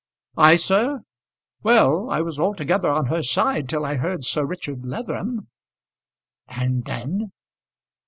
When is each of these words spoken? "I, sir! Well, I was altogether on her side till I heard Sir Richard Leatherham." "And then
"I, 0.39 0.55
sir! 0.55 1.01
Well, 1.61 2.09
I 2.09 2.21
was 2.21 2.39
altogether 2.39 2.89
on 2.89 3.05
her 3.05 3.21
side 3.21 3.69
till 3.69 3.85
I 3.85 3.97
heard 3.97 4.23
Sir 4.23 4.43
Richard 4.47 4.83
Leatherham." 4.83 5.49
"And 6.47 6.85
then 6.85 7.31